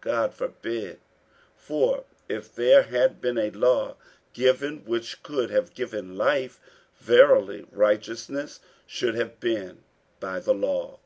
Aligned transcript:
God 0.00 0.34
forbid: 0.34 0.98
for 1.54 2.02
if 2.28 2.52
there 2.52 2.82
had 2.82 3.20
been 3.20 3.38
a 3.38 3.52
law 3.52 3.94
given 4.32 4.84
which 4.84 5.22
could 5.22 5.50
have 5.50 5.72
given 5.72 6.16
life, 6.16 6.58
verily 6.96 7.64
righteousness 7.70 8.58
should 8.86 9.14
have 9.14 9.38
been 9.38 9.84
by 10.18 10.40
the 10.40 10.52
law. 10.52 10.98